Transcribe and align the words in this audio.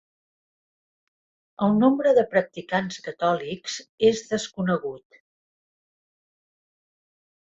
El 1.65 1.75
nombre 1.83 2.13
de 2.19 2.23
practicants 2.31 2.97
catòlics 3.07 3.75
és 4.09 4.23
desconegut. 4.33 5.21